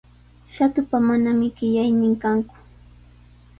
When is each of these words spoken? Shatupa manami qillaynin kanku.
Shatupa 0.53 0.97
manami 1.07 1.47
qillaynin 1.57 2.13
kanku. 2.23 2.55